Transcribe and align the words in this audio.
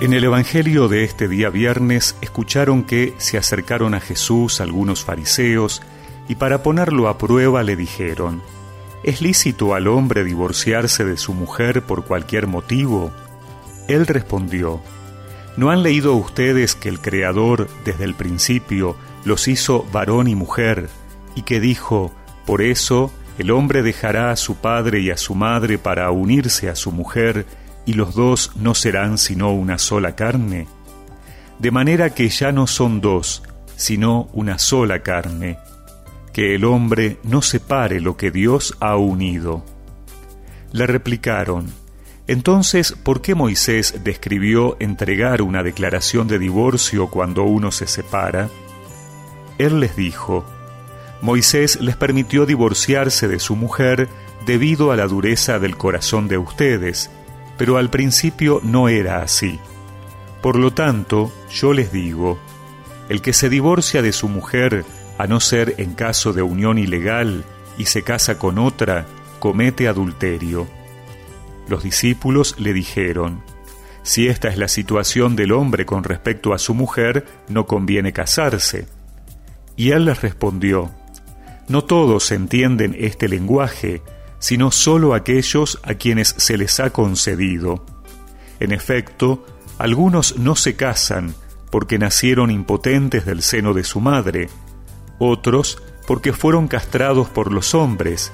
En 0.00 0.14
el 0.14 0.24
Evangelio 0.24 0.88
de 0.88 1.04
este 1.04 1.28
día 1.28 1.50
viernes 1.50 2.16
escucharon 2.22 2.84
que 2.84 3.12
se 3.18 3.36
acercaron 3.36 3.92
a 3.92 4.00
Jesús 4.00 4.62
algunos 4.62 5.04
fariseos 5.04 5.82
y 6.26 6.36
para 6.36 6.62
ponerlo 6.62 7.06
a 7.06 7.18
prueba 7.18 7.62
le 7.62 7.76
dijeron, 7.76 8.40
¿Es 9.02 9.20
lícito 9.20 9.74
al 9.74 9.88
hombre 9.88 10.24
divorciarse 10.24 11.04
de 11.04 11.18
su 11.18 11.34
mujer 11.34 11.82
por 11.82 12.06
cualquier 12.06 12.46
motivo? 12.46 13.12
Él 13.88 14.06
respondió, 14.06 14.80
¿no 15.58 15.70
han 15.70 15.82
leído 15.82 16.14
ustedes 16.14 16.74
que 16.74 16.88
el 16.88 17.02
Creador 17.02 17.68
desde 17.84 18.04
el 18.04 18.14
principio 18.14 18.96
los 19.26 19.48
hizo 19.48 19.84
varón 19.92 20.28
y 20.28 20.34
mujer 20.34 20.88
y 21.34 21.42
que 21.42 21.60
dijo, 21.60 22.10
por 22.46 22.62
eso 22.62 23.12
el 23.36 23.50
hombre 23.50 23.82
dejará 23.82 24.30
a 24.30 24.36
su 24.36 24.56
padre 24.56 25.00
y 25.00 25.10
a 25.10 25.18
su 25.18 25.34
madre 25.34 25.76
para 25.76 26.10
unirse 26.10 26.70
a 26.70 26.74
su 26.74 26.90
mujer 26.90 27.44
y 27.90 27.92
los 27.92 28.14
dos 28.14 28.52
no 28.54 28.76
serán 28.76 29.18
sino 29.18 29.52
una 29.52 29.76
sola 29.76 30.14
carne? 30.14 30.68
De 31.58 31.72
manera 31.72 32.10
que 32.10 32.28
ya 32.28 32.52
no 32.52 32.68
son 32.68 33.00
dos, 33.00 33.42
sino 33.74 34.28
una 34.32 34.60
sola 34.60 35.00
carne. 35.02 35.58
Que 36.32 36.54
el 36.54 36.64
hombre 36.64 37.18
no 37.24 37.42
separe 37.42 38.00
lo 38.00 38.16
que 38.16 38.30
Dios 38.30 38.76
ha 38.78 38.94
unido. 38.94 39.64
Le 40.70 40.86
replicaron, 40.86 41.66
entonces, 42.28 42.92
¿por 42.92 43.22
qué 43.22 43.34
Moisés 43.34 44.04
describió 44.04 44.76
entregar 44.78 45.42
una 45.42 45.64
declaración 45.64 46.28
de 46.28 46.38
divorcio 46.38 47.08
cuando 47.08 47.42
uno 47.42 47.72
se 47.72 47.88
separa? 47.88 48.48
Él 49.58 49.80
les 49.80 49.96
dijo, 49.96 50.44
Moisés 51.22 51.80
les 51.80 51.96
permitió 51.96 52.46
divorciarse 52.46 53.26
de 53.26 53.40
su 53.40 53.56
mujer 53.56 54.08
debido 54.46 54.92
a 54.92 54.96
la 54.96 55.08
dureza 55.08 55.58
del 55.58 55.76
corazón 55.76 56.28
de 56.28 56.38
ustedes, 56.38 57.10
pero 57.60 57.76
al 57.76 57.90
principio 57.90 58.62
no 58.64 58.88
era 58.88 59.20
así. 59.20 59.60
Por 60.40 60.56
lo 60.56 60.72
tanto, 60.72 61.30
yo 61.52 61.74
les 61.74 61.92
digo, 61.92 62.38
el 63.10 63.20
que 63.20 63.34
se 63.34 63.50
divorcia 63.50 64.00
de 64.00 64.12
su 64.12 64.30
mujer, 64.30 64.86
a 65.18 65.26
no 65.26 65.40
ser 65.40 65.74
en 65.76 65.92
caso 65.92 66.32
de 66.32 66.40
unión 66.40 66.78
ilegal, 66.78 67.44
y 67.76 67.84
se 67.84 68.00
casa 68.00 68.38
con 68.38 68.58
otra, 68.58 69.04
comete 69.40 69.88
adulterio. 69.88 70.68
Los 71.68 71.82
discípulos 71.82 72.54
le 72.58 72.72
dijeron, 72.72 73.42
si 74.04 74.28
esta 74.28 74.48
es 74.48 74.56
la 74.56 74.68
situación 74.68 75.36
del 75.36 75.52
hombre 75.52 75.84
con 75.84 76.02
respecto 76.02 76.54
a 76.54 76.58
su 76.58 76.72
mujer, 76.72 77.26
no 77.48 77.66
conviene 77.66 78.14
casarse. 78.14 78.86
Y 79.76 79.90
él 79.90 80.06
les 80.06 80.22
respondió, 80.22 80.90
no 81.68 81.84
todos 81.84 82.32
entienden 82.32 82.96
este 82.98 83.28
lenguaje, 83.28 84.00
sino 84.40 84.72
sólo 84.72 85.14
aquellos 85.14 85.78
a 85.84 85.94
quienes 85.94 86.34
se 86.36 86.56
les 86.56 86.80
ha 86.80 86.90
concedido. 86.90 87.84
En 88.58 88.72
efecto, 88.72 89.46
algunos 89.78 90.36
no 90.36 90.56
se 90.56 90.74
casan 90.74 91.34
porque 91.70 91.98
nacieron 91.98 92.50
impotentes 92.50 93.24
del 93.24 93.42
seno 93.42 93.74
de 93.74 93.84
su 93.84 94.00
madre, 94.00 94.48
otros 95.18 95.80
porque 96.06 96.32
fueron 96.32 96.66
castrados 96.66 97.28
por 97.28 97.52
los 97.52 97.74
hombres, 97.74 98.32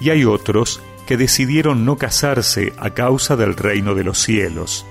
y 0.00 0.08
hay 0.08 0.24
otros 0.24 0.80
que 1.06 1.16
decidieron 1.16 1.84
no 1.84 1.98
casarse 1.98 2.72
a 2.78 2.90
causa 2.90 3.36
del 3.36 3.56
reino 3.56 3.94
de 3.94 4.04
los 4.04 4.18
cielos. 4.18 4.86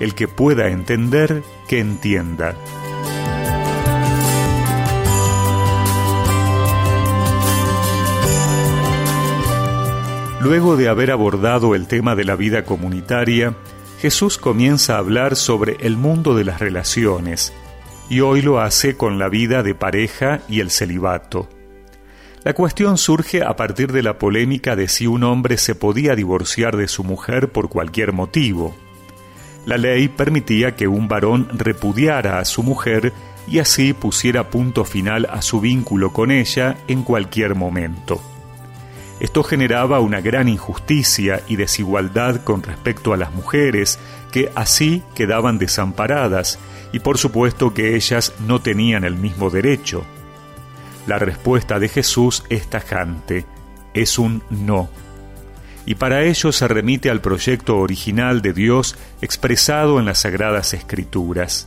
El 0.00 0.14
que 0.14 0.28
pueda 0.28 0.68
entender, 0.68 1.42
que 1.68 1.78
entienda. 1.78 2.54
Luego 10.40 10.76
de 10.76 10.88
haber 10.88 11.10
abordado 11.10 11.74
el 11.74 11.88
tema 11.88 12.14
de 12.14 12.24
la 12.24 12.36
vida 12.36 12.64
comunitaria, 12.64 13.54
Jesús 14.00 14.38
comienza 14.38 14.94
a 14.94 14.98
hablar 14.98 15.34
sobre 15.34 15.76
el 15.80 15.96
mundo 15.96 16.36
de 16.36 16.44
las 16.44 16.60
relaciones, 16.60 17.52
y 18.08 18.20
hoy 18.20 18.42
lo 18.42 18.60
hace 18.60 18.96
con 18.96 19.18
la 19.18 19.28
vida 19.28 19.64
de 19.64 19.74
pareja 19.74 20.40
y 20.48 20.60
el 20.60 20.70
celibato. 20.70 21.48
La 22.44 22.54
cuestión 22.54 22.98
surge 22.98 23.42
a 23.42 23.56
partir 23.56 23.90
de 23.90 24.04
la 24.04 24.16
polémica 24.16 24.76
de 24.76 24.86
si 24.86 25.08
un 25.08 25.24
hombre 25.24 25.58
se 25.58 25.74
podía 25.74 26.14
divorciar 26.14 26.76
de 26.76 26.86
su 26.86 27.02
mujer 27.02 27.50
por 27.50 27.68
cualquier 27.68 28.12
motivo. 28.12 28.76
La 29.66 29.76
ley 29.76 30.06
permitía 30.06 30.76
que 30.76 30.86
un 30.86 31.08
varón 31.08 31.48
repudiara 31.52 32.38
a 32.38 32.44
su 32.44 32.62
mujer 32.62 33.12
y 33.48 33.58
así 33.58 33.92
pusiera 33.92 34.50
punto 34.50 34.84
final 34.84 35.26
a 35.30 35.42
su 35.42 35.60
vínculo 35.60 36.12
con 36.12 36.30
ella 36.30 36.76
en 36.86 37.02
cualquier 37.02 37.56
momento. 37.56 38.20
Esto 39.20 39.42
generaba 39.42 39.98
una 40.00 40.20
gran 40.20 40.48
injusticia 40.48 41.42
y 41.48 41.56
desigualdad 41.56 42.44
con 42.44 42.62
respecto 42.62 43.12
a 43.12 43.16
las 43.16 43.32
mujeres, 43.32 43.98
que 44.30 44.52
así 44.54 45.02
quedaban 45.14 45.58
desamparadas, 45.58 46.58
y 46.92 47.00
por 47.00 47.18
supuesto 47.18 47.74
que 47.74 47.96
ellas 47.96 48.32
no 48.46 48.60
tenían 48.60 49.04
el 49.04 49.16
mismo 49.16 49.50
derecho. 49.50 50.04
La 51.06 51.18
respuesta 51.18 51.78
de 51.78 51.88
Jesús 51.88 52.44
es 52.48 52.68
tajante, 52.68 53.44
es 53.92 54.18
un 54.18 54.42
no. 54.50 54.88
Y 55.84 55.94
para 55.96 56.22
ello 56.22 56.52
se 56.52 56.68
remite 56.68 57.10
al 57.10 57.20
proyecto 57.20 57.78
original 57.78 58.42
de 58.42 58.52
Dios 58.52 58.96
expresado 59.20 59.98
en 59.98 60.04
las 60.04 60.20
Sagradas 60.20 60.74
Escrituras. 60.74 61.66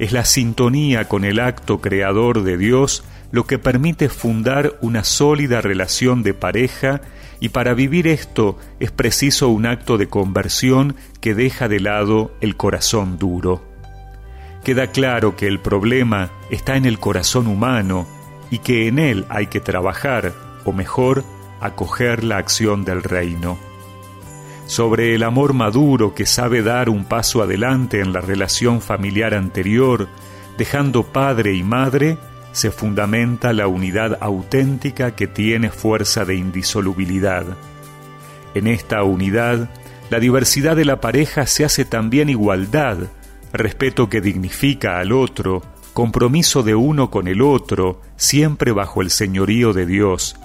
Es 0.00 0.12
la 0.12 0.24
sintonía 0.24 1.08
con 1.08 1.24
el 1.24 1.38
acto 1.38 1.80
creador 1.80 2.42
de 2.42 2.58
Dios 2.58 3.04
lo 3.34 3.48
que 3.48 3.58
permite 3.58 4.08
fundar 4.08 4.78
una 4.80 5.02
sólida 5.02 5.60
relación 5.60 6.22
de 6.22 6.34
pareja 6.34 7.00
y 7.40 7.48
para 7.48 7.74
vivir 7.74 8.06
esto 8.06 8.56
es 8.78 8.92
preciso 8.92 9.48
un 9.48 9.66
acto 9.66 9.98
de 9.98 10.06
conversión 10.06 10.94
que 11.20 11.34
deja 11.34 11.66
de 11.66 11.80
lado 11.80 12.32
el 12.40 12.56
corazón 12.56 13.18
duro. 13.18 13.60
Queda 14.62 14.86
claro 14.86 15.34
que 15.34 15.48
el 15.48 15.58
problema 15.58 16.30
está 16.48 16.76
en 16.76 16.84
el 16.84 17.00
corazón 17.00 17.48
humano 17.48 18.06
y 18.52 18.58
que 18.58 18.86
en 18.86 19.00
él 19.00 19.26
hay 19.28 19.48
que 19.48 19.58
trabajar, 19.58 20.32
o 20.64 20.72
mejor, 20.72 21.24
acoger 21.60 22.22
la 22.22 22.36
acción 22.36 22.84
del 22.84 23.02
reino. 23.02 23.58
Sobre 24.66 25.16
el 25.16 25.24
amor 25.24 25.54
maduro 25.54 26.14
que 26.14 26.24
sabe 26.24 26.62
dar 26.62 26.88
un 26.88 27.04
paso 27.04 27.42
adelante 27.42 27.98
en 27.98 28.12
la 28.12 28.20
relación 28.20 28.80
familiar 28.80 29.34
anterior, 29.34 30.06
dejando 30.56 31.02
padre 31.02 31.54
y 31.54 31.64
madre, 31.64 32.16
se 32.54 32.70
fundamenta 32.70 33.52
la 33.52 33.66
unidad 33.66 34.16
auténtica 34.20 35.16
que 35.16 35.26
tiene 35.26 35.70
fuerza 35.70 36.24
de 36.24 36.36
indisolubilidad. 36.36 37.44
En 38.54 38.68
esta 38.68 39.02
unidad, 39.02 39.68
la 40.08 40.20
diversidad 40.20 40.76
de 40.76 40.84
la 40.84 41.00
pareja 41.00 41.46
se 41.48 41.64
hace 41.64 41.84
también 41.84 42.30
igualdad, 42.30 42.98
respeto 43.52 44.08
que 44.08 44.20
dignifica 44.20 45.00
al 45.00 45.10
otro, 45.10 45.62
compromiso 45.94 46.62
de 46.62 46.76
uno 46.76 47.10
con 47.10 47.26
el 47.26 47.42
otro, 47.42 48.00
siempre 48.14 48.70
bajo 48.70 49.02
el 49.02 49.10
señorío 49.10 49.72
de 49.72 49.86
Dios. 49.86 50.36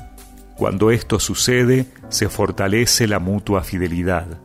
Cuando 0.55 0.89
esto 0.89 1.19
sucede, 1.19 1.85
se 2.09 2.27
fortalece 2.27 3.05
la 3.05 3.19
mutua 3.19 3.63
fidelidad. 3.63 4.39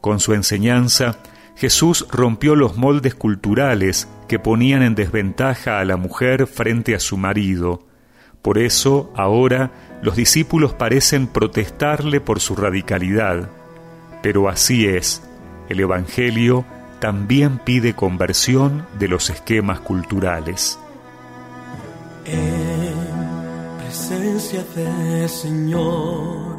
Con 0.00 0.20
su 0.20 0.32
enseñanza, 0.32 1.18
Jesús 1.56 2.06
rompió 2.10 2.56
los 2.56 2.76
moldes 2.76 3.14
culturales 3.14 4.08
que 4.28 4.38
ponían 4.38 4.82
en 4.82 4.94
desventaja 4.94 5.78
a 5.78 5.84
la 5.84 5.96
mujer 5.96 6.46
frente 6.46 6.94
a 6.94 7.00
su 7.00 7.16
marido. 7.16 7.86
Por 8.40 8.58
eso, 8.58 9.12
ahora, 9.16 9.70
los 10.02 10.16
discípulos 10.16 10.72
parecen 10.72 11.28
protestarle 11.28 12.20
por 12.20 12.40
su 12.40 12.56
radicalidad. 12.56 13.48
Pero 14.22 14.48
así 14.48 14.86
es, 14.86 15.22
el 15.68 15.80
Evangelio 15.80 16.64
también 16.98 17.58
pide 17.58 17.94
conversión 17.94 18.86
de 18.98 19.08
los 19.08 19.30
esquemas 19.30 19.80
culturales. 19.80 20.78
En 22.24 22.94
presencia 23.78 24.64
del 24.74 25.28
Señor, 25.28 26.56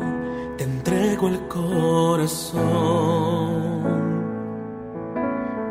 te 0.57 0.66
entrego 0.66 1.28
el 1.29 1.47
corazón 1.47 3.42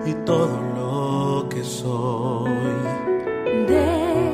y 0.07 0.15
todo 0.25 0.61
lo 0.77 1.49
que 1.49 1.63
soy. 1.65 2.51
De 3.67 4.33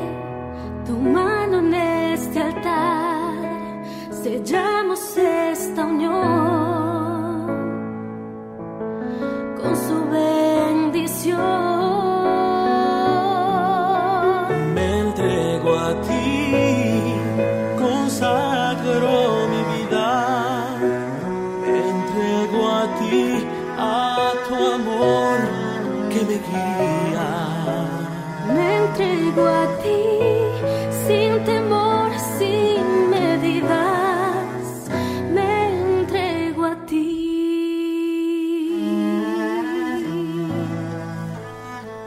tu 0.85 0.97
mano 0.97 1.59
en 1.59 1.73
este 1.73 2.41
altar 2.41 3.83
sellamos 4.23 5.17
esta 5.17 5.85
unión 5.85 6.48
amor 25.37 26.09
que 26.09 26.21
me 26.25 26.37
guía. 26.49 27.29
Me 28.53 28.77
entrego 28.77 29.47
a 29.47 29.67
ti 29.83 30.03
sin 31.07 31.43
temor, 31.45 32.11
sin 32.37 33.09
medidas. 33.09 34.89
Me 35.33 35.99
entrego 35.99 36.65
a 36.65 36.85
ti. 36.85 37.25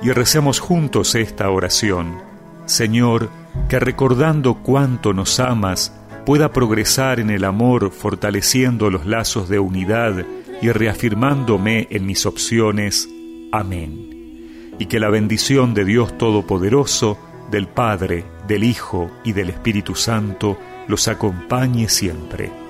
y 0.02 0.10
recemos 0.10 0.58
juntos 0.58 1.14
esta 1.14 1.48
oración. 1.48 2.20
Señor, 2.66 3.30
que 3.68 3.78
recordando 3.78 4.54
cuánto 4.54 5.12
nos 5.12 5.38
amas, 5.38 5.92
pueda 6.26 6.52
progresar 6.52 7.20
en 7.20 7.30
el 7.30 7.44
amor 7.44 7.92
fortaleciendo 7.92 8.90
los 8.90 9.06
lazos 9.06 9.48
de 9.48 9.60
unidad 9.60 10.24
y 10.62 10.70
reafirmándome 10.70 11.88
en 11.90 12.06
mis 12.06 12.24
opciones. 12.24 13.08
Amén. 13.50 14.74
Y 14.78 14.86
que 14.86 15.00
la 15.00 15.10
bendición 15.10 15.74
de 15.74 15.84
Dios 15.84 16.16
Todopoderoso, 16.16 17.18
del 17.50 17.68
Padre, 17.68 18.24
del 18.48 18.64
Hijo 18.64 19.10
y 19.24 19.32
del 19.32 19.50
Espíritu 19.50 19.94
Santo 19.94 20.58
los 20.88 21.08
acompañe 21.08 21.88
siempre 21.88 22.61